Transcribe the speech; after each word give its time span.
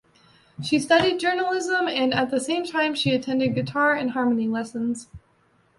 She 0.63 0.79
studied 0.79 1.19
journalism 1.19 1.87
and 1.87 2.11
at 2.11 2.31
the 2.31 2.39
same 2.39 2.65
time 2.65 2.95
she 2.95 3.13
attended 3.13 3.53
guitar 3.53 3.93
and 3.93 4.09
harmony 4.13 4.47
lessons. 4.47 5.07